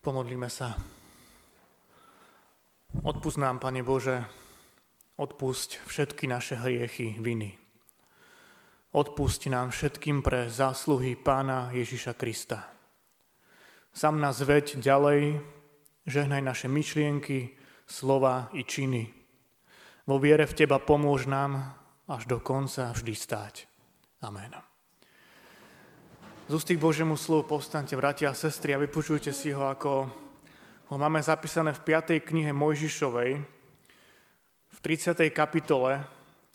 Pomodlíme 0.00 0.48
sa. 0.48 0.80
Odpust 3.04 3.36
nám, 3.36 3.60
Pane 3.60 3.84
Bože, 3.84 4.24
odpusť 5.20 5.84
všetky 5.84 6.24
naše 6.24 6.56
hriechy, 6.56 7.20
viny. 7.20 7.60
Odpusť 8.96 9.52
nám 9.52 9.68
všetkým 9.76 10.24
pre 10.24 10.48
zásluhy 10.48 11.20
Pána 11.20 11.68
Ježiša 11.76 12.16
Krista. 12.16 12.72
Sam 13.92 14.24
nás 14.24 14.40
veď 14.40 14.80
ďalej, 14.80 15.36
žehnaj 16.08 16.42
naše 16.48 16.72
myšlienky, 16.72 17.60
slova 17.84 18.48
i 18.56 18.64
činy. 18.64 19.04
Vo 20.08 20.16
viere 20.16 20.48
v 20.48 20.56
Teba 20.64 20.80
pomôž 20.80 21.28
nám 21.28 21.76
až 22.08 22.24
do 22.24 22.40
konca 22.40 22.88
vždy 22.96 23.12
stáť. 23.12 23.54
Amen. 24.24 24.69
Z 26.50 26.58
ústy 26.58 26.74
k 26.74 26.82
Božiemu 26.82 27.14
slovu 27.14 27.46
povstaňte, 27.46 27.94
bratia 27.94 28.26
a 28.26 28.34
sestry, 28.34 28.74
a 28.74 28.82
vypočujte 28.82 29.30
si 29.30 29.54
ho, 29.54 29.70
ako 29.70 30.10
ho 30.90 30.96
máme 30.98 31.22
zapísané 31.22 31.70
v 31.70 31.94
5. 31.94 32.26
knihe 32.26 32.50
Mojžišovej, 32.50 33.38
v 34.66 34.78
30. 34.82 35.30
kapitole 35.30 36.02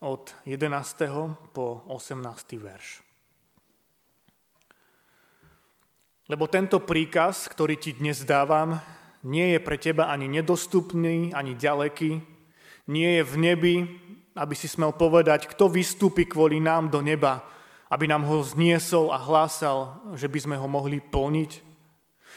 od 0.04 0.36
11. 0.44 0.68
po 1.56 1.88
18. 1.88 2.28
verš. 2.60 3.08
Lebo 6.28 6.52
tento 6.52 6.84
príkaz, 6.84 7.48
ktorý 7.48 7.80
ti 7.80 7.96
dnes 7.96 8.28
dávam, 8.28 8.76
nie 9.24 9.56
je 9.56 9.64
pre 9.64 9.80
teba 9.80 10.12
ani 10.12 10.28
nedostupný, 10.28 11.32
ani 11.32 11.56
ďaleký, 11.56 12.20
nie 12.92 13.10
je 13.16 13.24
v 13.24 13.36
nebi, 13.40 13.76
aby 14.36 14.56
si 14.60 14.68
smel 14.68 14.92
povedať, 14.92 15.48
kto 15.48 15.72
vystúpi 15.72 16.28
kvôli 16.28 16.60
nám 16.60 16.92
do 16.92 17.00
neba, 17.00 17.55
aby 17.96 18.12
nám 18.12 18.28
ho 18.28 18.44
zniesol 18.44 19.16
a 19.16 19.16
hlásal, 19.16 19.96
že 20.20 20.28
by 20.28 20.40
sme 20.44 20.56
ho 20.60 20.68
mohli 20.68 21.00
plniť. 21.00 21.64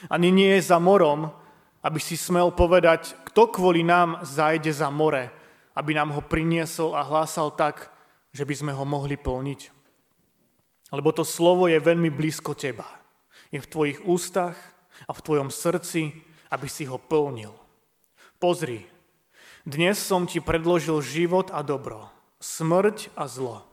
Ani 0.06 0.30
nie 0.30 0.54
je 0.54 0.70
za 0.70 0.78
morom, 0.78 1.34
aby 1.82 1.98
si 1.98 2.14
smel 2.14 2.54
povedať, 2.54 3.18
kto 3.26 3.50
kvôli 3.50 3.82
nám 3.82 4.22
zajde 4.22 4.70
za 4.70 4.86
more, 4.86 5.34
aby 5.74 5.98
nám 5.98 6.14
ho 6.14 6.22
priniesol 6.22 6.94
a 6.94 7.02
hlásal 7.02 7.50
tak, 7.50 7.90
že 8.30 8.46
by 8.46 8.54
sme 8.54 8.70
ho 8.70 8.86
mohli 8.86 9.18
plniť. 9.18 9.74
Lebo 10.94 11.10
to 11.10 11.26
slovo 11.26 11.66
je 11.66 11.82
veľmi 11.82 12.14
blízko 12.14 12.54
teba. 12.54 12.86
Je 13.50 13.58
v 13.58 13.66
tvojich 13.66 13.98
ústach 14.06 14.54
a 15.06 15.12
v 15.12 15.22
tvojom 15.26 15.50
srdci, 15.50 16.14
aby 16.54 16.70
si 16.70 16.86
ho 16.86 17.02
plnil. 17.02 17.50
Pozri, 18.38 18.86
dnes 19.66 19.98
som 19.98 20.22
ti 20.22 20.38
predložil 20.38 21.02
život 21.02 21.50
a 21.50 21.66
dobro, 21.66 22.06
smrť 22.38 23.10
a 23.18 23.26
zlo. 23.26 23.67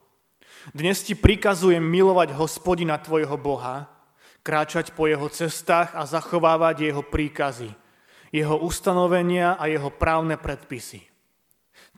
Dnes 0.73 1.05
ti 1.05 1.13
prikazujem 1.13 1.83
milovať 1.83 2.33
hospodina 2.33 2.97
tvojho 2.97 3.37
Boha, 3.37 3.85
kráčať 4.41 4.97
po 4.97 5.05
jeho 5.05 5.29
cestách 5.29 5.93
a 5.93 6.09
zachovávať 6.09 6.89
jeho 6.89 7.05
príkazy, 7.05 7.69
jeho 8.33 8.57
ustanovenia 8.57 9.61
a 9.61 9.69
jeho 9.69 9.93
právne 9.93 10.41
predpisy. 10.41 11.05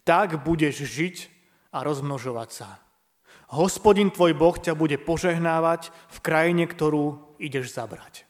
Tak 0.04 0.44
budeš 0.44 0.84
žiť 0.84 1.16
a 1.72 1.84
rozmnožovať 1.84 2.50
sa. 2.52 2.84
Hospodin 3.56 4.12
tvoj 4.12 4.36
Boh 4.36 4.56
ťa 4.60 4.76
bude 4.76 5.00
požehnávať 5.00 5.88
v 6.12 6.18
krajine, 6.20 6.68
ktorú 6.68 7.40
ideš 7.40 7.72
zabrať. 7.72 8.28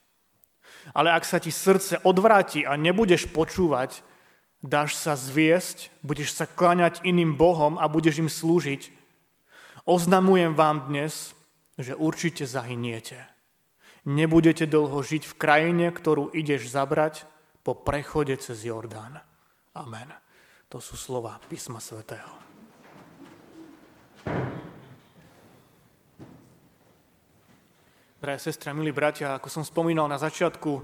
Ale 0.94 1.10
ak 1.10 1.26
sa 1.26 1.42
ti 1.42 1.50
srdce 1.50 1.98
odvráti 2.06 2.62
a 2.62 2.78
nebudeš 2.78 3.26
počúvať, 3.26 4.06
dáš 4.62 4.94
sa 4.94 5.18
zviesť, 5.18 5.90
budeš 6.06 6.38
sa 6.38 6.46
kláňať 6.46 7.02
iným 7.02 7.34
Bohom 7.34 7.82
a 7.82 7.90
budeš 7.90 8.22
im 8.22 8.30
slúžiť, 8.30 8.94
Oznamujem 9.88 10.52
vám 10.52 10.92
dnes, 10.92 11.32
že 11.80 11.96
určite 11.96 12.44
zahyniete. 12.44 13.24
Nebudete 14.04 14.68
dlho 14.68 15.00
žiť 15.00 15.24
v 15.24 15.38
krajine, 15.40 15.88
ktorú 15.96 16.36
ideš 16.36 16.68
zabrať 16.76 17.24
po 17.64 17.72
prechode 17.72 18.36
cez 18.36 18.68
Jordán. 18.68 19.24
Amen. 19.72 20.12
To 20.76 20.84
sú 20.84 21.00
slova 21.00 21.40
písma 21.48 21.80
svätého. 21.80 22.28
Drahé 28.20 28.44
sestre, 28.44 28.76
milí 28.76 28.92
bratia, 28.92 29.40
ako 29.40 29.48
som 29.48 29.64
spomínal 29.64 30.12
na 30.12 30.20
začiatku, 30.20 30.84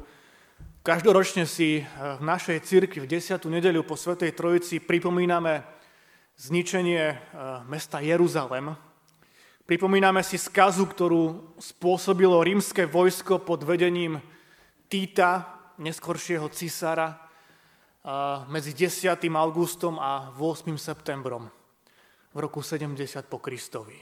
každoročne 0.79 1.43
si 1.43 1.83
v 1.99 2.23
našej 2.23 2.63
cirkvi 2.63 3.03
v 3.03 3.11
10. 3.19 3.35
nedeľu 3.51 3.83
po 3.83 3.99
Svetej 3.99 4.31
Trojici 4.31 4.79
pripomíname 4.79 5.59
zničenie 6.39 7.03
eh, 7.03 7.17
mesta 7.67 7.99
Jeruzalem, 7.99 8.92
Pripomíname 9.73 10.21
si 10.21 10.37
skazu, 10.37 10.85
ktorú 10.85 11.57
spôsobilo 11.57 12.37
rímske 12.45 12.85
vojsko 12.85 13.41
pod 13.41 13.65
vedením 13.65 14.21
Týta, 14.85 15.49
neskoršieho 15.81 16.45
cisára, 16.53 17.17
medzi 18.53 18.77
10. 18.77 19.17
augustom 19.33 19.97
a 19.97 20.29
8. 20.37 20.77
septembrom 20.77 21.49
v 22.29 22.37
roku 22.37 22.61
70 22.61 23.25
po 23.25 23.41
Kristovi. 23.41 23.97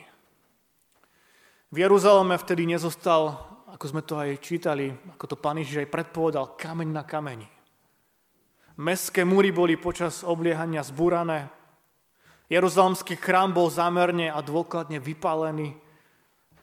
V 1.71 1.77
Jeruzaleme 1.79 2.35
vtedy 2.35 2.67
nezostal, 2.67 3.39
ako 3.71 3.85
sme 3.87 4.03
to 4.03 4.19
aj 4.19 4.43
čítali, 4.43 4.91
ako 4.91 5.23
to 5.23 5.35
pán 5.39 5.55
Ježiš 5.55 5.87
aj 5.87 5.93
predpovedal, 5.95 6.59
kameň 6.59 6.89
na 6.91 7.07
kameni. 7.07 7.47
Mestské 8.75 9.23
múry 9.23 9.55
boli 9.55 9.79
počas 9.79 10.27
obliehania 10.27 10.83
zbúrané, 10.83 11.47
Jeruzalemský 12.51 13.15
chrám 13.15 13.55
bol 13.55 13.71
zámerne 13.71 14.27
a 14.27 14.43
dôkladne 14.43 14.99
vypálený 14.99 15.71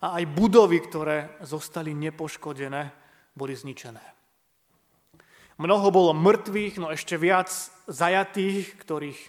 a 0.05 0.21
aj 0.21 0.25
budovy, 0.37 0.85
ktoré 0.85 1.33
zostali 1.41 1.97
nepoškodené, 1.97 2.93
boli 3.33 3.57
zničené. 3.57 4.05
Mnoho 5.57 5.89
bolo 5.89 6.13
mŕtvych, 6.13 6.77
no 6.77 6.93
ešte 6.93 7.17
viac 7.17 7.49
zajatých, 7.89 8.77
ktorých 8.85 9.21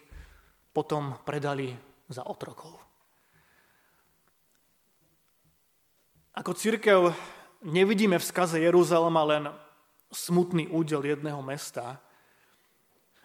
potom 0.76 1.16
predali 1.24 1.74
za 2.12 2.28
otrokov. 2.28 2.76
Ako 6.36 6.52
církev 6.54 7.16
nevidíme 7.64 8.20
v 8.20 8.28
skaze 8.28 8.60
Jeruzalema 8.60 9.24
len 9.24 9.44
smutný 10.12 10.68
údel 10.70 11.08
jedného 11.08 11.40
mesta, 11.40 12.04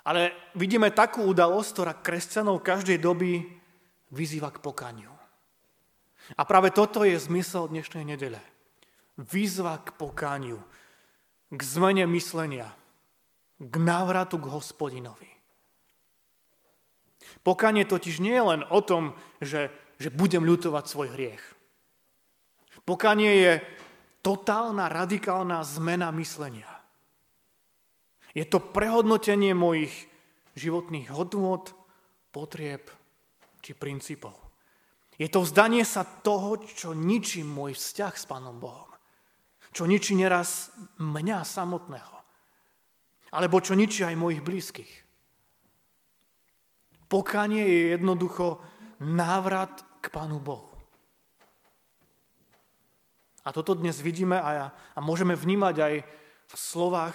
ale 0.05 0.53
vidíme 0.53 0.93
takú 0.93 1.25
udalosť, 1.25 1.69
ktorá 1.73 1.93
kresťanov 1.97 2.61
každej 2.61 3.01
doby 3.01 3.41
vyzýva 4.13 4.53
k 4.53 4.61
pokaniu. 4.61 5.11
A 6.37 6.43
práve 6.45 6.73
toto 6.73 7.05
je 7.05 7.17
zmysel 7.17 7.69
dnešnej 7.69 8.05
nedele. 8.05 8.41
Výzva 9.17 9.81
k 9.81 9.97
pokániu, 9.97 10.61
k 11.53 11.61
zmene 11.61 12.05
myslenia, 12.13 12.73
k 13.61 13.75
návratu 13.81 14.41
k 14.41 14.51
hospodinovi. 14.53 15.31
Pokanie 17.45 17.85
totiž 17.89 18.21
nie 18.21 18.37
je 18.37 18.45
len 18.45 18.63
o 18.69 18.81
tom, 18.85 19.17
že, 19.41 19.73
že 20.01 20.13
budem 20.13 20.45
ľutovať 20.45 20.85
svoj 20.85 21.09
hriech. 21.17 21.45
Pokanie 22.85 23.33
je 23.41 23.53
totálna, 24.21 24.93
radikálna 24.93 25.65
zmena 25.65 26.13
myslenia. 26.17 26.74
Je 28.35 28.43
to 28.43 28.59
prehodnotenie 28.59 29.55
mojich 29.55 29.95
životných 30.59 31.07
hodnôt, 31.15 31.71
potrieb 32.35 32.91
či 33.63 33.79
princípov. 33.79 34.35
Je 35.15 35.31
to 35.31 35.47
vzdanie 35.47 35.87
sa 35.87 36.03
toho, 36.03 36.59
čo 36.59 36.91
ničí 36.91 37.47
môj 37.47 37.79
vzťah 37.79 38.15
s 38.19 38.27
Pánom 38.27 38.59
Bohom. 38.59 38.91
Čo 39.71 39.87
ničí 39.87 40.19
neraz 40.19 40.75
mňa 40.99 41.47
samotného. 41.47 42.17
Alebo 43.31 43.63
čo 43.63 43.79
ničí 43.79 44.03
aj 44.03 44.19
mojich 44.19 44.43
blízkych. 44.43 44.93
Pokanie 47.07 47.63
je 47.63 47.83
jednoducho 47.95 48.59
návrat 49.07 49.87
k 50.03 50.11
Pánu 50.11 50.43
Bohu. 50.43 50.75
A 53.47 53.55
toto 53.55 53.79
dnes 53.79 54.03
vidíme 54.03 54.41
a, 54.41 54.75
a 54.75 54.99
môžeme 54.99 55.39
vnímať 55.39 55.77
aj 55.79 55.95
v 56.51 56.55
slovách 56.59 57.15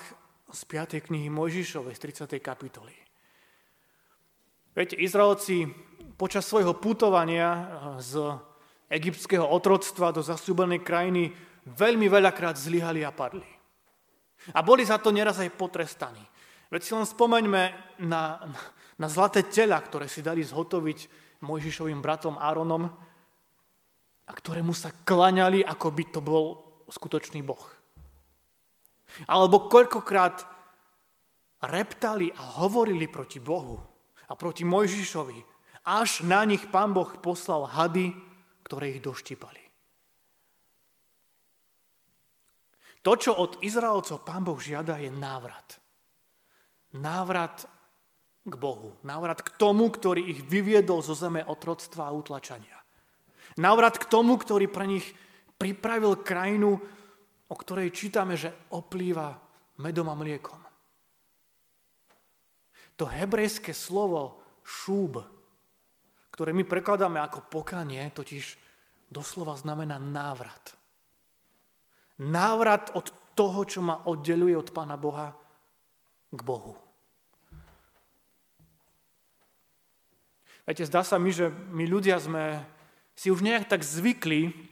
z 0.50 0.62
5. 0.66 1.06
knihy 1.06 1.30
Mojžišovej, 1.30 1.94
z 1.94 2.26
30. 2.26 2.42
kapitoly. 2.42 2.94
Viete, 4.74 4.98
Izraelci 4.98 5.70
počas 6.18 6.46
svojho 6.46 6.78
putovania 6.78 7.50
eh, 7.50 7.66
z 8.02 8.14
egyptského 8.90 9.46
otroctva 9.46 10.10
do 10.10 10.26
zasúbenej 10.26 10.82
krajiny 10.82 11.30
veľmi 11.70 12.10
veľakrát 12.10 12.58
zlyhali 12.58 13.06
a 13.06 13.14
padli. 13.14 13.46
A 14.56 14.66
boli 14.66 14.82
za 14.88 14.98
to 14.98 15.14
neraz 15.14 15.38
aj 15.38 15.54
potrestaní. 15.54 16.24
Veď 16.74 16.82
si 16.82 16.92
len 16.96 17.06
spomeňme 17.06 17.64
na, 18.06 18.40
na 18.98 19.08
zlaté 19.10 19.46
tela, 19.46 19.78
ktoré 19.78 20.10
si 20.10 20.26
dali 20.26 20.42
zhotoviť 20.42 21.00
Mojžišovým 21.46 22.02
bratom 22.02 22.38
Áronom 22.38 22.90
a 24.26 24.32
ktorému 24.32 24.74
sa 24.74 24.94
klaňali, 24.94 25.66
ako 25.66 25.88
by 25.90 26.04
to 26.14 26.20
bol 26.22 26.46
skutočný 26.90 27.42
boh. 27.42 27.62
Alebo 29.28 29.68
koľkokrát 29.68 30.46
reptali 31.66 32.32
a 32.32 32.64
hovorili 32.64 33.12
proti 33.12 33.44
Bohu 33.44 33.76
a 34.30 34.34
proti 34.38 34.64
Mojžišovi, 34.64 35.40
až 35.90 36.24
na 36.24 36.46
nich 36.46 36.64
pán 36.70 36.94
Boh 36.94 37.10
poslal 37.20 37.68
hady, 37.68 38.14
ktoré 38.64 38.96
ich 38.96 39.02
doštipali. 39.02 39.60
To, 43.02 43.16
čo 43.16 43.32
od 43.34 43.64
Izraelcov 43.64 44.28
pán 44.28 44.44
Boh 44.44 44.60
žiada, 44.60 45.00
je 45.00 45.10
návrat. 45.10 45.80
Návrat 46.94 47.64
k 48.44 48.54
Bohu. 48.60 49.00
Návrat 49.08 49.40
k 49.40 49.50
tomu, 49.56 49.88
ktorý 49.88 50.36
ich 50.36 50.40
vyviedol 50.44 51.00
zo 51.00 51.16
zeme 51.16 51.42
otroctva 51.42 52.12
a 52.12 52.16
utlačania. 52.16 52.76
Návrat 53.56 53.98
k 53.98 54.06
tomu, 54.08 54.36
ktorý 54.36 54.68
pre 54.68 54.86
nich 54.86 55.06
pripravil 55.60 56.22
krajinu, 56.22 56.80
o 57.50 57.56
ktorej 57.58 57.90
čítame, 57.92 58.38
že 58.38 58.54
oplýva 58.74 59.34
medom 59.82 60.08
a 60.08 60.16
mliekom. 60.16 60.62
To 63.02 63.08
hebrejské 63.10 63.74
slovo 63.74 64.44
šúb, 64.62 65.24
ktoré 66.30 66.54
my 66.54 66.64
prekladáme 66.68 67.18
ako 67.20 67.48
pokanie, 67.50 68.12
totiž 68.14 68.60
doslova 69.10 69.58
znamená 69.58 69.98
návrat. 69.98 70.78
Návrat 72.20 72.92
od 72.94 73.10
toho, 73.34 73.64
čo 73.64 73.80
ma 73.80 74.04
oddeluje 74.04 74.54
od 74.54 74.70
Pána 74.76 75.00
Boha, 75.00 75.32
k 76.30 76.42
Bohu. 76.44 76.76
Viete, 80.70 80.86
zdá 80.86 81.02
sa 81.02 81.18
mi, 81.18 81.34
že 81.34 81.50
my 81.50 81.88
ľudia 81.90 82.22
sme 82.22 82.62
si 83.18 83.34
už 83.34 83.42
nejak 83.42 83.66
tak 83.66 83.82
zvykli 83.82 84.69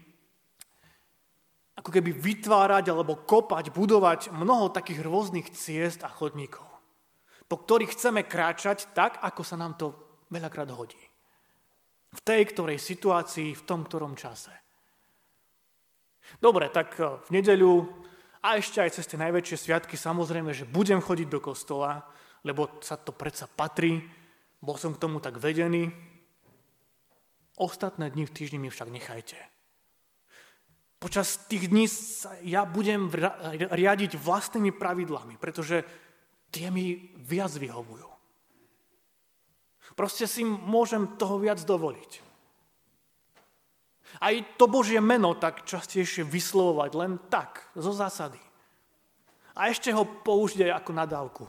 ako 1.88 2.04
keby 2.04 2.12
vytvárať 2.12 2.92
alebo 2.92 3.16
kopať, 3.24 3.72
budovať 3.72 4.36
mnoho 4.36 4.68
takých 4.76 5.08
rôznych 5.08 5.56
ciest 5.56 6.04
a 6.04 6.12
chodníkov, 6.12 6.68
po 7.48 7.64
ktorých 7.64 7.96
chceme 7.96 8.28
kráčať 8.28 8.92
tak, 8.92 9.24
ako 9.24 9.40
sa 9.40 9.56
nám 9.56 9.80
to 9.80 9.96
veľakrát 10.28 10.68
hodí. 10.76 11.00
V 12.12 12.20
tej 12.28 12.44
ktorej 12.52 12.84
situácii, 12.84 13.56
v 13.56 13.64
tom 13.64 13.88
ktorom 13.88 14.20
čase. 14.20 14.52
Dobre, 16.44 16.68
tak 16.68 17.00
eh, 17.00 17.24
v 17.24 17.40
nedeľu 17.40 17.88
a 18.44 18.60
ešte 18.60 18.84
aj 18.84 19.00
cez 19.00 19.08
tie 19.08 19.16
najväčšie 19.24 19.56
sviatky 19.56 19.96
samozrejme, 19.96 20.52
že 20.52 20.68
budem 20.68 21.00
chodiť 21.00 21.32
do 21.32 21.40
kostola, 21.40 22.04
lebo 22.44 22.84
sa 22.84 23.00
to 23.00 23.16
predsa 23.16 23.48
patrí, 23.48 24.04
bol 24.60 24.76
som 24.76 24.92
k 24.92 25.00
tomu 25.08 25.24
tak 25.24 25.40
vedený. 25.40 25.88
Ostatné 27.56 28.12
dni 28.12 28.28
v 28.28 28.36
týždni 28.36 28.60
mi 28.60 28.68
však 28.68 28.92
nechajte. 28.92 29.40
Počas 31.08 31.48
tých 31.48 31.72
dní 31.72 31.88
sa 31.88 32.36
ja 32.44 32.68
budem 32.68 33.08
riadiť 33.72 34.20
vlastnými 34.20 34.76
pravidlami, 34.76 35.40
pretože 35.40 35.88
tie 36.52 36.68
mi 36.68 37.16
viac 37.16 37.56
vyhovujú. 37.56 38.12
Proste 39.96 40.28
si 40.28 40.44
môžem 40.44 41.16
toho 41.16 41.40
viac 41.40 41.64
dovoliť. 41.64 42.12
Aj 44.20 44.36
to 44.60 44.68
Božie 44.68 45.00
meno 45.00 45.32
tak 45.40 45.64
častejšie 45.64 46.28
vyslovovať 46.28 46.92
len 47.00 47.16
tak, 47.32 47.72
zo 47.72 47.96
zásady. 47.96 48.44
A 49.56 49.72
ešte 49.72 49.96
ho 49.96 50.04
použiť 50.04 50.68
aj 50.68 50.74
ako 50.84 50.92
nadávku. 50.92 51.46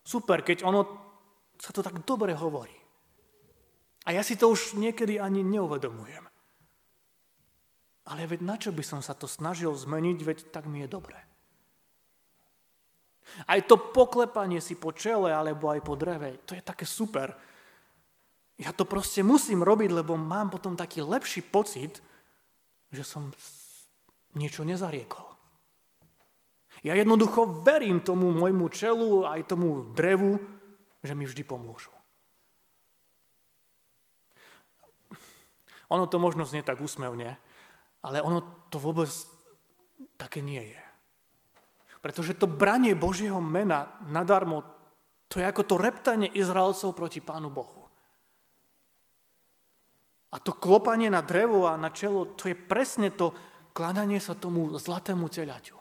Super, 0.00 0.40
keď 0.40 0.64
ono 0.64 0.88
sa 1.60 1.68
to 1.68 1.84
tak 1.84 2.00
dobre 2.08 2.32
hovorí. 2.32 2.72
A 4.08 4.16
ja 4.16 4.24
si 4.24 4.40
to 4.40 4.48
už 4.48 4.80
niekedy 4.80 5.20
ani 5.20 5.44
neuvedomujem. 5.44 6.32
Ale 8.04 8.28
veď 8.28 8.40
na 8.44 8.56
čo 8.60 8.68
by 8.68 8.84
som 8.84 9.00
sa 9.00 9.16
to 9.16 9.24
snažil 9.24 9.72
zmeniť, 9.72 10.18
veď 10.20 10.38
tak 10.52 10.68
mi 10.68 10.84
je 10.84 10.88
dobre. 10.88 11.16
Aj 13.48 13.60
to 13.64 13.80
poklepanie 13.80 14.60
si 14.60 14.76
po 14.76 14.92
čele 14.92 15.32
alebo 15.32 15.72
aj 15.72 15.80
po 15.80 15.96
dreve, 15.96 16.44
to 16.44 16.52
je 16.52 16.60
také 16.60 16.84
super. 16.84 17.32
Ja 18.60 18.70
to 18.70 18.86
proste 18.86 19.24
musím 19.24 19.64
robiť, 19.66 19.90
lebo 19.90 20.14
mám 20.14 20.52
potom 20.52 20.78
taký 20.78 21.02
lepší 21.02 21.42
pocit, 21.42 21.98
že 22.94 23.02
som 23.02 23.34
niečo 24.38 24.62
nezariekol. 24.62 25.26
Ja 26.84 26.92
jednoducho 26.92 27.64
verím 27.64 28.04
tomu 28.04 28.28
môjmu 28.30 28.68
čelu, 28.68 29.24
aj 29.24 29.48
tomu 29.48 29.88
drevu, 29.96 30.36
že 31.00 31.16
mi 31.16 31.24
vždy 31.24 31.42
pomôžu. 31.42 31.90
Ono 35.88 36.04
to 36.04 36.20
možno 36.20 36.44
znie 36.44 36.60
tak 36.60 36.80
úsmevne, 36.84 37.40
ale 38.04 38.20
ono 38.20 38.68
to 38.68 38.76
vôbec 38.76 39.08
také 40.20 40.44
nie 40.44 40.60
je. 40.60 40.82
Pretože 42.04 42.36
to 42.36 42.44
branie 42.44 42.92
Božieho 42.92 43.40
mena 43.40 43.96
nadarmo, 44.12 44.60
to 45.32 45.40
je 45.40 45.48
ako 45.48 45.64
to 45.64 45.80
reptanie 45.80 46.28
Izraelcov 46.28 46.92
proti 46.92 47.24
Pánu 47.24 47.48
Bohu. 47.48 47.88
A 50.34 50.36
to 50.36 50.52
klopanie 50.52 51.08
na 51.08 51.24
drevo 51.24 51.64
a 51.64 51.80
na 51.80 51.88
čelo, 51.88 52.36
to 52.36 52.52
je 52.52 52.58
presne 52.58 53.08
to 53.14 53.32
kladanie 53.72 54.20
sa 54.20 54.36
tomu 54.36 54.76
zlatému 54.76 55.32
teľaťu. 55.32 55.76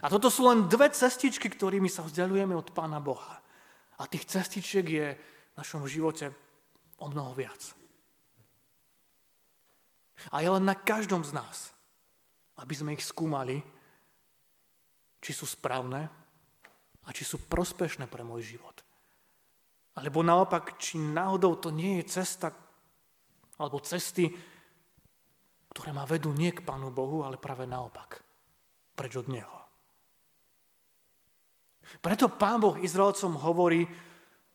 A 0.00 0.06
toto 0.08 0.32
sú 0.32 0.48
len 0.48 0.66
dve 0.66 0.90
cestičky, 0.90 1.46
ktorými 1.52 1.86
sa 1.86 2.02
vzdialujeme 2.02 2.56
od 2.56 2.72
Pána 2.72 2.98
Boha. 2.98 3.38
A 4.00 4.08
tých 4.08 4.24
cestičiek 4.26 4.86
je 4.86 5.06
v 5.14 5.54
našom 5.60 5.84
živote 5.84 6.32
o 6.98 7.06
mnoho 7.12 7.36
viac. 7.36 7.79
A 10.28 10.44
je 10.44 10.52
len 10.52 10.64
na 10.68 10.76
každom 10.76 11.24
z 11.24 11.32
nás, 11.32 11.72
aby 12.60 12.76
sme 12.76 12.92
ich 12.92 13.00
skúmali, 13.00 13.64
či 15.24 15.32
sú 15.32 15.48
správne 15.48 16.12
a 17.04 17.08
či 17.16 17.24
sú 17.24 17.40
prospešné 17.48 18.04
pre 18.04 18.20
môj 18.20 18.56
život. 18.56 18.76
Alebo 19.96 20.20
naopak, 20.20 20.76
či 20.76 21.00
náhodou 21.00 21.56
to 21.56 21.72
nie 21.72 22.00
je 22.00 22.20
cesta, 22.20 22.52
alebo 23.56 23.80
cesty, 23.80 24.28
ktoré 25.72 25.92
ma 25.92 26.08
vedú 26.08 26.32
nie 26.32 26.52
k 26.52 26.64
Pánu 26.64 26.92
Bohu, 26.92 27.24
ale 27.24 27.40
práve 27.40 27.68
naopak, 27.68 28.20
preč 28.96 29.16
od 29.16 29.28
Neho. 29.28 29.58
Preto 31.98 32.30
Pán 32.30 32.62
Boh 32.62 32.78
Izraelcom 32.78 33.34
hovorí, 33.42 33.84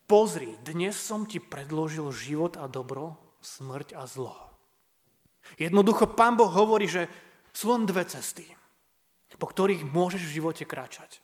pozri, 0.08 0.56
dnes 0.64 0.96
som 0.96 1.28
ti 1.28 1.44
predložil 1.44 2.08
život 2.16 2.56
a 2.56 2.66
dobro, 2.72 3.20
smrť 3.44 3.94
a 4.00 4.08
zlo. 4.08 4.55
Jednoducho 5.56 6.12
Pán 6.12 6.36
Boh 6.36 6.50
hovorí, 6.50 6.90
že 6.90 7.08
sú 7.56 7.72
len 7.72 7.88
dve 7.88 8.04
cesty, 8.04 8.44
po 9.40 9.48
ktorých 9.48 9.88
môžeš 9.88 10.22
v 10.26 10.36
živote 10.42 10.64
kráčať. 10.68 11.24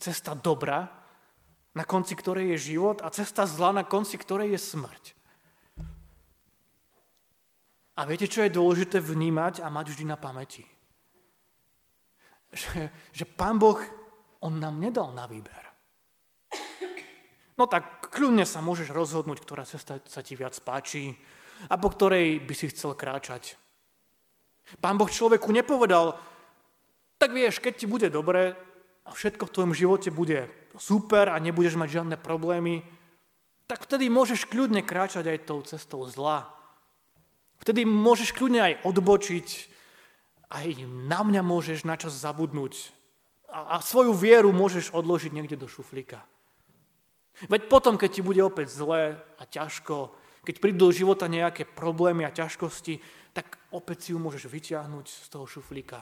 Cesta 0.00 0.32
dobra, 0.32 0.88
na 1.76 1.84
konci 1.84 2.16
ktorej 2.16 2.56
je 2.56 2.74
život 2.74 3.04
a 3.04 3.12
cesta 3.12 3.44
zla, 3.44 3.76
na 3.76 3.84
konci 3.84 4.16
ktorej 4.16 4.56
je 4.56 4.60
smrť. 4.60 5.04
A 8.00 8.08
viete, 8.08 8.24
čo 8.24 8.40
je 8.40 8.56
dôležité 8.56 8.96
vnímať 8.96 9.60
a 9.60 9.68
mať 9.68 9.92
vždy 9.92 10.04
na 10.08 10.16
pamäti? 10.16 10.64
Že, 12.50 12.88
že 13.12 13.24
Pán 13.28 13.60
Boh, 13.60 13.78
On 14.40 14.56
nám 14.56 14.80
nedal 14.80 15.12
na 15.12 15.28
výber. 15.28 15.68
No 17.60 17.68
tak 17.68 18.08
kľudne 18.08 18.48
sa 18.48 18.64
môžeš 18.64 18.88
rozhodnúť, 18.88 19.44
ktorá 19.44 19.68
cesta 19.68 20.00
sa 20.08 20.24
ti 20.24 20.32
viac 20.32 20.56
páči 20.64 21.12
a 21.68 21.74
po 21.76 21.92
ktorej 21.92 22.40
by 22.40 22.54
si 22.56 22.70
chcel 22.72 22.96
kráčať. 22.96 23.58
Pán 24.78 24.96
Boh 24.96 25.10
človeku 25.10 25.50
nepovedal, 25.50 26.14
tak 27.18 27.34
vieš, 27.34 27.60
keď 27.60 27.72
ti 27.74 27.86
bude 27.90 28.08
dobre 28.08 28.54
a 29.04 29.10
všetko 29.10 29.50
v 29.50 29.54
tvojom 29.54 29.74
živote 29.74 30.08
bude 30.14 30.46
super 30.78 31.34
a 31.34 31.42
nebudeš 31.42 31.74
mať 31.76 32.00
žiadne 32.00 32.16
problémy, 32.16 32.86
tak 33.66 33.84
vtedy 33.84 34.06
môžeš 34.06 34.46
kľudne 34.46 34.86
kráčať 34.86 35.26
aj 35.26 35.46
tou 35.46 35.60
cestou 35.66 36.06
zla. 36.06 36.46
Vtedy 37.60 37.84
môžeš 37.84 38.32
kľudne 38.32 38.62
aj 38.62 38.74
odbočiť, 38.86 39.48
aj 40.50 40.66
na 41.06 41.20
mňa 41.22 41.42
môžeš 41.44 41.86
načas 41.86 42.16
zabudnúť 42.18 42.94
a, 43.50 43.76
a 43.78 43.82
svoju 43.82 44.14
vieru 44.14 44.54
môžeš 44.54 44.94
odložiť 44.94 45.30
niekde 45.34 45.58
do 45.58 45.66
šuflíka. 45.66 46.22
Veď 47.46 47.70
potom, 47.70 47.94
keď 47.98 48.10
ti 48.10 48.22
bude 48.22 48.42
opäť 48.42 48.74
zlé 48.74 49.18
a 49.38 49.42
ťažko, 49.46 50.12
keď 50.46 50.54
prídu 50.58 50.88
do 50.88 50.96
života 50.96 51.28
nejaké 51.28 51.68
problémy 51.68 52.24
a 52.24 52.34
ťažkosti, 52.34 53.00
tak 53.36 53.60
opäť 53.70 54.08
si 54.08 54.08
ju 54.12 54.18
môžeš 54.18 54.48
vyťahnuť 54.48 55.06
z 55.06 55.26
toho 55.30 55.44
šuflíka. 55.44 56.00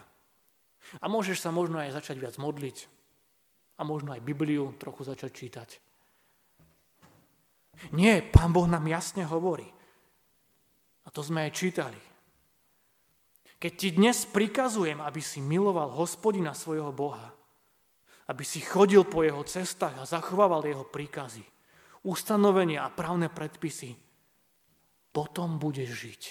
A 1.02 1.07
môžeš 1.11 1.42
sa 1.42 1.50
možno 1.52 1.83
aj 1.83 1.95
začať 1.99 2.16
viac 2.23 2.38
modliť, 2.40 2.99
a 3.78 3.87
možno 3.87 4.11
aj 4.11 4.26
Bibliu 4.26 4.75
trochu 4.75 5.07
začať 5.07 5.30
čítať. 5.30 5.68
Nie, 7.95 8.26
Pán 8.26 8.50
Boh 8.50 8.66
nám 8.66 8.90
jasne 8.90 9.23
hovorí. 9.23 9.71
A 11.07 11.09
to 11.14 11.23
sme 11.23 11.47
aj 11.47 11.54
čítali. 11.54 12.00
Keď 13.62 13.73
ti 13.75 13.88
dnes 13.95 14.26
prikazujem, 14.26 14.99
aby 14.99 15.23
si 15.23 15.38
miloval 15.38 15.95
hospodina 15.95 16.54
svojho 16.54 16.90
Boha, 16.90 17.30
aby 18.28 18.45
si 18.45 18.61
chodil 18.61 19.07
po 19.07 19.23
jeho 19.23 19.40
cestách 19.47 19.95
a 19.99 20.11
zachovával 20.11 20.66
jeho 20.66 20.85
príkazy, 20.85 21.42
ustanovenia 22.02 22.85
a 22.85 22.92
právne 22.92 23.30
predpisy, 23.30 23.95
potom 25.12 25.60
budeš 25.60 25.90
žiť 25.94 26.22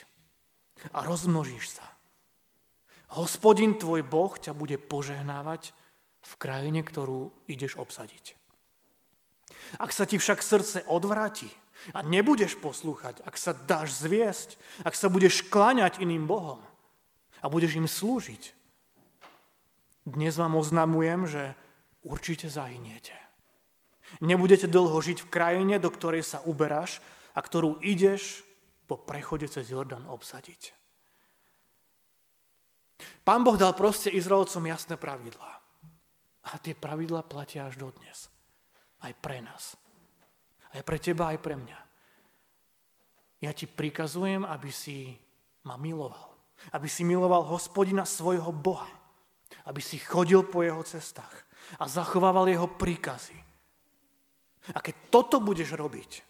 a 0.94 1.04
rozmnožíš 1.04 1.82
sa. 1.82 1.88
Hospodin 3.16 3.80
tvoj 3.80 4.04
Boh 4.04 4.36
ťa 4.36 4.52
bude 4.52 4.76
požehnávať 4.76 5.72
v 6.22 6.34
krajine, 6.36 6.84
ktorú 6.84 7.32
ideš 7.48 7.80
obsadiť. 7.80 8.36
Ak 9.80 9.96
sa 9.96 10.04
ti 10.04 10.20
však 10.20 10.44
srdce 10.44 10.84
odvráti 10.92 11.48
a 11.96 12.04
nebudeš 12.04 12.60
poslúchať, 12.60 13.24
ak 13.24 13.36
sa 13.40 13.56
dáš 13.56 13.96
zviesť, 14.04 14.60
ak 14.84 14.94
sa 14.94 15.08
budeš 15.08 15.48
kláňať 15.48 16.04
iným 16.04 16.28
Bohom 16.28 16.60
a 17.40 17.46
budeš 17.48 17.80
im 17.80 17.88
slúžiť, 17.88 18.58
Dnes 20.08 20.40
vám 20.40 20.56
oznamujem, 20.56 21.28
že 21.28 21.52
určite 22.00 22.48
zahyniete. 22.48 23.12
Nebudete 24.24 24.64
dlho 24.64 24.96
žiť 25.04 25.28
v 25.28 25.28
krajine, 25.28 25.76
do 25.84 25.92
ktorej 25.92 26.24
sa 26.24 26.40
uberáš 26.48 27.04
a 27.36 27.44
ktorú 27.44 27.84
ideš 27.84 28.47
po 28.88 28.96
prechode 28.96 29.52
cez 29.52 29.68
Jordan 29.68 30.08
obsadiť. 30.08 30.72
Pán 33.22 33.44
Boh 33.44 33.60
dal 33.60 33.76
proste 33.76 34.08
Izraelcom 34.10 34.64
jasné 34.66 34.96
pravidlá. 34.96 35.52
A 36.48 36.56
tie 36.64 36.72
pravidlá 36.72 37.28
platia 37.28 37.68
až 37.68 37.76
dodnes. 37.76 38.32
Aj 39.04 39.12
pre 39.12 39.44
nás. 39.44 39.76
Aj 40.72 40.82
pre 40.82 40.98
teba, 40.98 41.36
aj 41.36 41.40
pre 41.44 41.60
mňa. 41.60 41.80
Ja 43.44 43.52
ti 43.52 43.68
prikazujem, 43.68 44.48
aby 44.48 44.72
si 44.72 45.14
ma 45.68 45.76
miloval. 45.76 46.34
Aby 46.74 46.88
si 46.88 47.04
miloval 47.04 47.46
hospodina 47.46 48.08
svojho 48.08 48.50
Boha. 48.56 48.90
Aby 49.68 49.84
si 49.84 50.00
chodil 50.00 50.48
po 50.48 50.64
jeho 50.64 50.82
cestách 50.82 51.48
a 51.76 51.84
zachovával 51.92 52.48
jeho 52.48 52.72
príkazy. 52.72 53.36
A 54.72 54.80
keď 54.80 54.96
toto 55.12 55.38
budeš 55.44 55.76
robiť, 55.76 56.24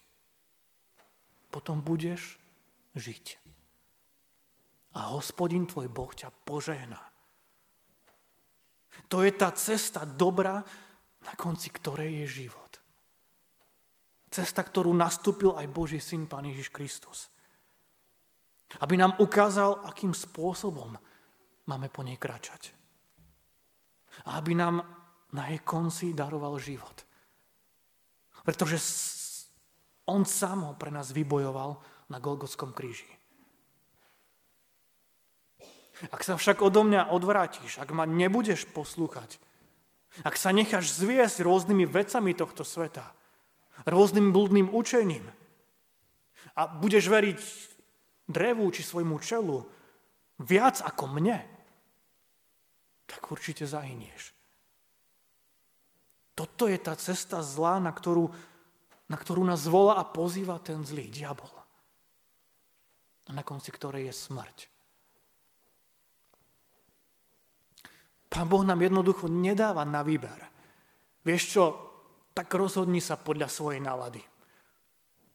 potom 1.50 1.78
budeš 1.78 2.37
žiť. 2.98 3.26
A 4.98 5.14
hospodin 5.14 5.64
tvoj 5.64 5.86
Boh 5.88 6.10
ťa 6.10 6.34
požehná. 6.44 6.98
To 9.06 9.22
je 9.22 9.30
tá 9.30 9.54
cesta 9.54 10.02
dobra, 10.02 10.60
na 11.22 11.32
konci 11.38 11.70
ktorej 11.70 12.26
je 12.26 12.46
život. 12.46 12.72
Cesta, 14.28 14.60
ktorú 14.60 14.92
nastúpil 14.92 15.54
aj 15.56 15.66
Boží 15.70 16.02
syn, 16.02 16.28
Pán 16.28 16.44
Ježiš 16.44 16.68
Kristus. 16.68 17.32
Aby 18.84 19.00
nám 19.00 19.16
ukázal, 19.16 19.86
akým 19.88 20.12
spôsobom 20.12 20.92
máme 21.64 21.88
po 21.88 22.04
nej 22.04 22.20
kračať. 22.20 22.76
A 24.28 24.36
aby 24.36 24.52
nám 24.52 24.84
na 25.32 25.48
jej 25.48 25.60
konci 25.64 26.12
daroval 26.12 26.60
život. 26.60 27.06
Pretože 28.44 28.76
on 30.08 30.24
sám 30.24 30.64
ho 30.64 30.72
pre 30.76 30.88
nás 30.88 31.12
vybojoval 31.12 31.76
na 32.08 32.18
Golgotskom 32.18 32.72
kríži. 32.72 33.08
Ak 36.08 36.22
sa 36.22 36.38
však 36.38 36.62
odo 36.62 36.86
mňa 36.86 37.10
odvrátiš, 37.10 37.82
ak 37.82 37.90
ma 37.90 38.06
nebudeš 38.06 38.70
poslúchať, 38.70 39.42
ak 40.22 40.34
sa 40.38 40.54
necháš 40.54 40.94
zviesť 40.94 41.42
rôznymi 41.42 41.84
vecami 41.84 42.32
tohto 42.32 42.62
sveta, 42.62 43.12
rôznym 43.86 44.30
blúdnym 44.30 44.70
učením 44.70 45.26
a 46.54 46.66
budeš 46.70 47.10
veriť 47.10 47.38
drevu 48.30 48.70
či 48.70 48.82
svojmu 48.86 49.18
čelu 49.18 49.66
viac 50.38 50.78
ako 50.82 51.10
mne, 51.18 51.42
tak 53.10 53.22
určite 53.34 53.66
zahynieš. 53.66 54.36
Toto 56.38 56.70
je 56.70 56.78
tá 56.78 56.94
cesta 56.94 57.42
zla, 57.42 57.82
na 57.82 57.90
ktorú, 57.90 58.30
na 59.10 59.18
ktorú 59.18 59.42
nás 59.42 59.66
volá 59.66 59.98
a 59.98 60.06
pozýva 60.06 60.62
ten 60.62 60.86
zlý 60.86 61.10
diabol. 61.10 61.57
Na 63.28 63.44
konci 63.44 63.68
ktorej 63.68 64.08
je 64.08 64.14
smrť. 64.14 64.58
Pán 68.28 68.46
Boh 68.48 68.64
nám 68.64 68.84
jednoducho 68.84 69.28
nedáva 69.28 69.88
na 69.88 70.04
výber. 70.04 70.36
Vieš 71.24 71.42
čo, 71.48 71.64
tak 72.36 72.52
rozhodni 72.54 73.00
sa 73.00 73.16
podľa 73.16 73.48
svojej 73.48 73.80
nálady. 73.80 74.20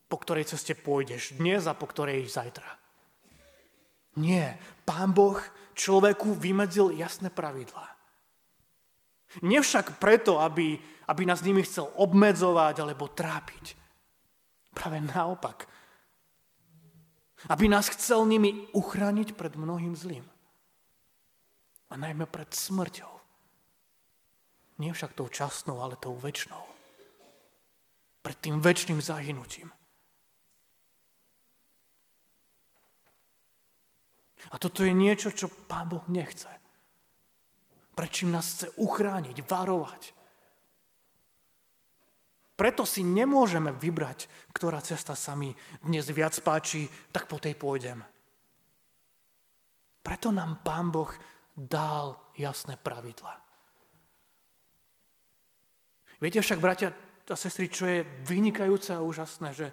Po 0.07 0.17
ktorej 0.21 0.45
ceste 0.45 0.77
pôjdeš 0.77 1.37
dnes 1.37 1.65
a 1.65 1.73
po 1.73 1.89
ktorej 1.89 2.29
zajtra. 2.29 2.69
Nie, 4.21 4.61
Pán 4.85 5.09
Boh 5.09 5.41
človeku 5.73 6.37
vymedzil 6.37 6.93
jasné 6.93 7.33
pravidlá. 7.33 7.93
Nie 9.41 9.65
však 9.65 9.97
preto, 9.97 10.37
aby, 10.37 10.77
aby 11.09 11.21
nás 11.25 11.41
nimi 11.41 11.65
chcel 11.65 11.89
obmedzovať 11.97 12.75
alebo 12.77 13.09
trápiť. 13.09 13.73
Práve 14.77 15.01
naopak. 15.01 15.65
Aby 17.51 17.67
nás 17.67 17.91
chcel 17.91 18.23
nimi 18.23 18.67
uchrániť 18.71 19.35
pred 19.35 19.59
mnohým 19.59 19.95
zlým 19.99 20.23
a 21.91 21.93
najmä 21.99 22.25
pred 22.25 22.49
smrťou. 22.49 23.13
Nie 24.81 24.95
však 24.95 25.13
tou 25.13 25.29
časnou, 25.29 25.83
ale 25.85 25.99
tou 25.99 26.17
väčšnou. 26.17 26.63
Pred 28.25 28.37
tým 28.41 28.57
väčšným 28.63 29.03
zahynutím. 29.03 29.69
A 34.51 34.55
toto 34.57 34.83
je 34.83 34.91
niečo, 34.91 35.31
čo 35.31 35.47
Pán 35.47 35.87
Boh 35.87 36.03
nechce. 36.09 36.49
Prečím 37.93 38.33
nás 38.33 38.57
chce 38.57 38.73
uchrániť, 38.75 39.45
varovať. 39.45 40.22
Preto 42.53 42.85
si 42.85 43.01
nemôžeme 43.01 43.73
vybrať, 43.73 44.29
ktorá 44.53 44.77
cesta 44.85 45.17
sa 45.17 45.33
mi 45.33 45.49
dnes 45.81 46.05
viac 46.13 46.37
páči, 46.45 46.85
tak 47.09 47.25
po 47.25 47.41
tej 47.41 47.57
pôjdem. 47.57 48.05
Preto 50.05 50.29
nám 50.29 50.61
Pán 50.61 50.93
Boh 50.93 51.09
dal 51.57 52.19
jasné 52.37 52.77
pravidla. 52.77 53.41
Viete 56.21 56.39
však, 56.39 56.61
bratia 56.61 56.93
a 57.29 57.35
sestry, 57.39 57.71
čo 57.71 57.87
je 57.87 58.03
vynikajúce 58.27 58.91
a 58.91 59.03
úžasné, 59.03 59.55
že, 59.55 59.67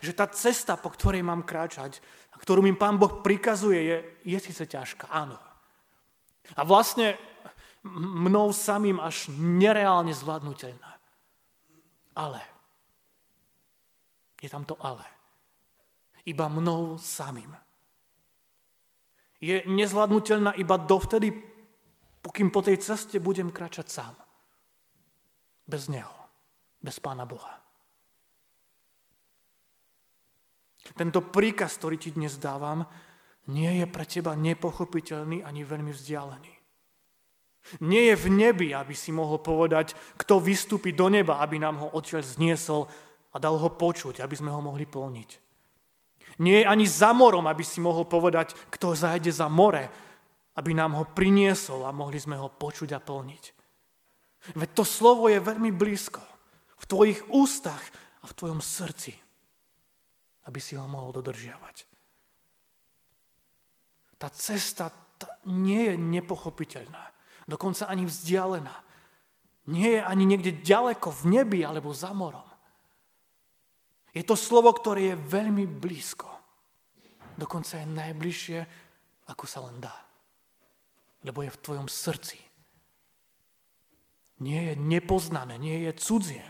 že 0.00 0.16
tá 0.16 0.24
cesta, 0.32 0.80
po 0.80 0.88
ktorej 0.88 1.20
mám 1.20 1.44
kráčať, 1.44 2.00
a 2.32 2.40
ktorú 2.40 2.64
mi 2.64 2.72
Pán 2.72 2.96
Boh 2.96 3.20
prikazuje, 3.20 3.78
je, 3.78 3.98
je 4.24 4.38
síce 4.40 4.64
ťažká, 4.64 5.12
áno. 5.12 5.36
A 6.56 6.64
vlastne 6.64 7.14
mnou 7.94 8.50
samým 8.56 8.96
až 8.98 9.28
nereálne 9.36 10.16
zvládnutelná. 10.16 10.93
Ale. 12.16 12.40
Je 14.42 14.48
tam 14.48 14.64
to 14.64 14.76
ale. 14.80 15.04
Iba 16.24 16.48
mnou 16.48 16.98
samým 16.98 17.64
je 19.44 19.60
nezvládnutelná 19.68 20.56
iba 20.56 20.80
dovtedy, 20.80 21.28
pokým 22.24 22.48
po 22.48 22.64
tej 22.64 22.80
ceste 22.80 23.20
budem 23.20 23.52
kračať 23.52 23.86
sám. 23.92 24.14
Bez 25.68 25.92
Neho, 25.92 26.16
bez 26.80 26.96
Pána 26.96 27.28
Boha. 27.28 27.60
Tento 30.96 31.20
príkaz, 31.28 31.76
ktorý 31.76 31.96
ti 32.00 32.16
dnes 32.16 32.40
dávam, 32.40 32.88
nie 33.52 33.84
je 33.84 33.86
pre 33.88 34.08
teba 34.08 34.32
nepochopiteľný 34.32 35.44
ani 35.44 35.60
veľmi 35.64 35.92
vzdialený. 35.92 36.53
Nie 37.80 38.12
je 38.12 38.16
v 38.16 38.26
nebi, 38.28 38.68
aby 38.76 38.92
si 38.92 39.08
mohol 39.08 39.40
povedať, 39.40 39.96
kto 40.20 40.36
vystúpi 40.36 40.92
do 40.92 41.08
neba, 41.08 41.40
aby 41.40 41.56
nám 41.56 41.80
ho 41.80 41.88
odtiaľ 41.96 42.20
zniesol 42.20 42.84
a 43.32 43.36
dal 43.40 43.56
ho 43.56 43.70
počuť, 43.72 44.20
aby 44.20 44.34
sme 44.36 44.52
ho 44.52 44.60
mohli 44.60 44.84
plniť. 44.84 45.30
Nie 46.44 46.62
je 46.62 46.70
ani 46.70 46.86
za 46.86 47.14
morom, 47.14 47.46
aby 47.46 47.64
si 47.64 47.80
mohol 47.80 48.04
povedať, 48.04 48.52
kto 48.68 48.92
zajde 48.92 49.30
za 49.32 49.48
more, 49.48 49.88
aby 50.54 50.70
nám 50.74 50.98
ho 50.98 51.04
priniesol 51.08 51.86
a 51.86 51.94
mohli 51.94 52.18
sme 52.20 52.36
ho 52.36 52.52
počuť 52.52 52.94
a 52.94 53.00
plniť. 53.02 53.44
Veď 54.54 54.70
to 54.76 54.84
slovo 54.84 55.32
je 55.32 55.40
veľmi 55.40 55.72
blízko, 55.72 56.20
v 56.76 56.84
tvojich 56.84 57.20
ústach 57.32 57.80
a 58.20 58.28
v 58.28 58.36
tvojom 58.36 58.60
srdci, 58.60 59.16
aby 60.44 60.60
si 60.60 60.76
ho 60.76 60.84
mohol 60.84 61.16
dodržiavať. 61.16 61.76
Tá 64.20 64.28
cesta 64.28 64.92
tá 65.16 65.40
nie 65.48 65.90
je 65.90 65.96
nepochopiteľná, 65.96 67.13
dokonca 67.48 67.86
ani 67.86 68.04
vzdialená. 68.08 68.76
Nie 69.68 70.00
je 70.00 70.02
ani 70.04 70.24
niekde 70.28 70.60
ďaleko 70.60 71.08
v 71.08 71.22
nebi 71.40 71.60
alebo 71.64 71.92
za 71.96 72.12
morom. 72.12 72.44
Je 74.14 74.22
to 74.22 74.38
slovo, 74.38 74.70
ktoré 74.70 75.12
je 75.12 75.24
veľmi 75.26 75.66
blízko. 75.66 76.30
Dokonca 77.34 77.82
je 77.82 77.86
najbližšie, 77.88 78.58
ako 79.26 79.44
sa 79.48 79.66
len 79.66 79.82
dá. 79.82 79.94
Lebo 81.26 81.42
je 81.42 81.50
v 81.50 81.62
tvojom 81.64 81.88
srdci. 81.90 82.38
Nie 84.38 84.70
je 84.70 84.74
nepoznané, 84.78 85.58
nie 85.58 85.88
je 85.88 85.92
cudzie. 85.98 86.46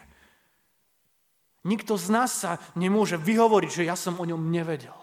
Nikto 1.64 1.96
z 1.96 2.06
nás 2.12 2.30
sa 2.44 2.60
nemôže 2.76 3.16
vyhovoriť, 3.16 3.70
že 3.72 3.88
ja 3.88 3.96
som 3.96 4.20
o 4.20 4.28
ňom 4.28 4.52
nevedel. 4.52 4.96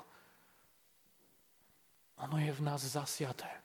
Ono 2.22 2.38
je 2.38 2.54
v 2.54 2.62
nás 2.62 2.86
zasiaté. 2.86 3.61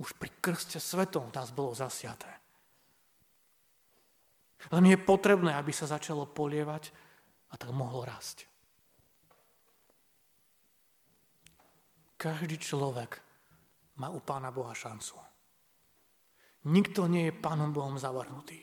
Už 0.00 0.16
pri 0.16 0.32
krste 0.40 0.80
svetom 0.80 1.28
nás 1.28 1.52
bolo 1.52 1.76
zasiaté. 1.76 2.40
Len 4.72 4.84
je 4.88 4.96
potrebné, 4.96 5.52
aby 5.56 5.72
sa 5.76 5.88
začalo 5.88 6.24
polievať 6.24 6.92
a 7.52 7.60
tak 7.60 7.68
mohlo 7.76 8.04
rásť. 8.08 8.48
Každý 12.20 12.60
človek 12.60 13.20
má 14.00 14.12
u 14.12 14.20
Pána 14.20 14.52
Boha 14.52 14.76
šancu. 14.76 15.16
Nikto 16.68 17.08
nie 17.08 17.32
je 17.32 17.40
Pánom 17.40 17.72
Bohom 17.72 17.96
zavrhnutý. 17.96 18.60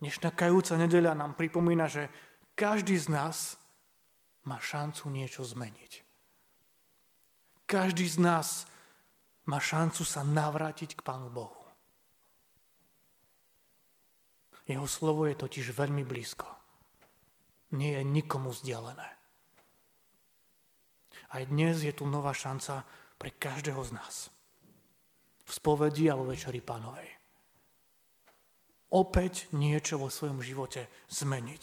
Dnešná 0.00 0.32
kajúca 0.32 0.76
nedeľa 0.80 1.12
nám 1.16 1.36
pripomína, 1.36 1.88
že 1.88 2.08
každý 2.56 2.96
z 2.96 3.12
nás 3.12 3.60
má 4.44 4.60
šancu 4.60 5.08
niečo 5.12 5.44
zmeniť. 5.44 5.92
Každý 7.64 8.04
z 8.08 8.20
nás 8.20 8.48
má 9.44 9.60
šancu 9.60 10.02
sa 10.04 10.24
navrátiť 10.24 10.96
k 10.96 11.04
Pánu 11.04 11.28
Bohu. 11.28 11.64
Jeho 14.64 14.88
slovo 14.88 15.28
je 15.28 15.36
totiž 15.36 15.76
veľmi 15.76 16.08
blízko. 16.08 16.48
Nie 17.76 18.00
je 18.00 18.02
nikomu 18.08 18.48
vzdialené. 18.48 19.10
Aj 21.34 21.42
dnes 21.44 21.76
je 21.84 21.92
tu 21.92 22.08
nová 22.08 22.32
šanca 22.32 22.86
pre 23.20 23.34
každého 23.34 23.82
z 23.84 23.90
nás. 23.92 24.14
V 25.44 25.50
spovedi 25.52 26.08
alebo 26.08 26.32
večeri 26.32 26.64
pánovej. 26.64 27.10
Opäť 28.94 29.50
niečo 29.52 29.98
vo 29.98 30.08
svojom 30.08 30.40
živote 30.40 30.88
zmeniť. 31.10 31.62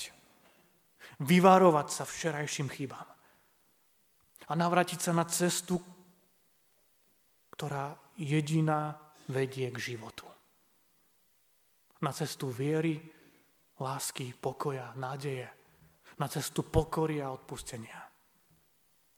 Vyvárovať 1.23 1.88
sa 1.89 2.03
včerajším 2.05 2.69
chybám. 2.69 3.07
A 4.45 4.53
navrátiť 4.53 5.00
sa 5.00 5.15
na 5.15 5.25
cestu, 5.25 5.79
ktorá 7.62 7.94
jediná 8.18 8.98
vedie 9.30 9.70
k 9.70 9.94
životu 9.94 10.25
na 12.01 12.10
cestu 12.10 12.50
viery, 12.50 12.98
lásky, 13.77 14.34
pokoja, 14.34 14.98
nádeje, 14.98 15.46
na 16.18 16.25
cestu 16.25 16.65
pokory 16.65 17.22
a 17.22 17.30
odpustenia, 17.30 18.01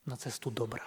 na 0.04 0.20
cestu 0.20 0.52
dobra. 0.52 0.84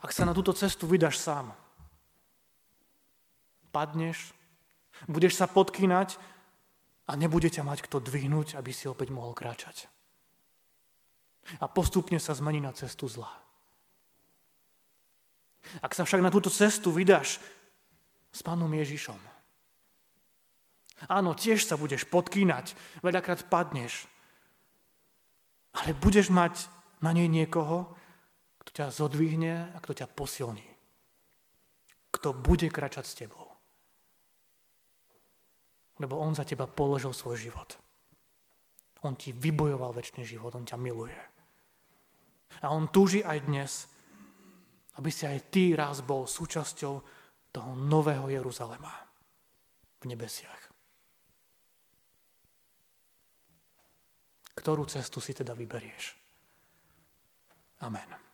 Ak 0.00 0.16
sa 0.16 0.24
na 0.24 0.32
túto 0.32 0.56
cestu 0.56 0.88
vydaš 0.88 1.20
sám, 1.20 1.52
padneš, 3.68 4.32
budeš 5.04 5.36
sa 5.36 5.44
podkynať 5.44 6.16
a 7.04 7.12
nebude 7.20 7.52
ťa 7.52 7.68
mať 7.68 7.84
kto 7.84 8.00
dvihnúť, 8.00 8.56
aby 8.56 8.72
si 8.72 8.88
opäť 8.88 9.12
mohol 9.12 9.36
kráčať. 9.36 9.92
A 11.60 11.68
postupne 11.68 12.16
sa 12.16 12.32
zmení 12.32 12.64
na 12.64 12.72
cestu 12.72 13.04
zla. 13.04 13.47
Ak 15.82 15.92
sa 15.92 16.06
však 16.06 16.24
na 16.24 16.32
túto 16.32 16.48
cestu 16.48 16.88
vydáš 16.94 17.42
s 18.32 18.40
pánom 18.40 18.70
Ježišom. 18.70 19.18
Áno, 21.06 21.30
tiež 21.38 21.62
sa 21.62 21.78
budeš 21.78 22.02
podkýnať, 22.10 22.74
veľakrát 23.06 23.46
padneš, 23.46 24.10
ale 25.78 25.94
budeš 25.94 26.34
mať 26.34 26.66
na 26.98 27.14
nej 27.14 27.30
niekoho, 27.30 27.94
kto 28.66 28.70
ťa 28.74 28.86
zodvihne 28.90 29.70
a 29.70 29.78
kto 29.78 30.02
ťa 30.02 30.10
posilní. 30.10 30.66
Kto 32.10 32.34
bude 32.34 32.66
kračať 32.66 33.04
s 33.06 33.14
tebou. 33.14 33.46
Lebo 36.02 36.18
on 36.18 36.34
za 36.34 36.42
teba 36.42 36.66
položil 36.66 37.14
svoj 37.14 37.38
život. 37.38 37.78
On 39.06 39.14
ti 39.14 39.30
vybojoval 39.30 39.94
väčší 39.94 40.26
život, 40.26 40.54
on 40.58 40.66
ťa 40.66 40.74
miluje. 40.74 41.14
A 42.58 42.74
on 42.74 42.90
túži 42.90 43.22
aj 43.22 43.46
dnes, 43.46 43.86
aby 44.98 45.10
si 45.14 45.24
aj 45.24 45.54
ty 45.54 45.72
raz 45.78 46.02
bol 46.02 46.26
súčasťou 46.26 46.94
toho 47.54 47.70
nového 47.78 48.26
Jeruzalema 48.28 48.92
v 50.02 50.04
nebesiach. 50.10 50.62
Ktorú 54.58 54.84
cestu 54.90 55.22
si 55.22 55.32
teda 55.32 55.54
vyberieš? 55.54 56.18
Amen. 57.86 58.27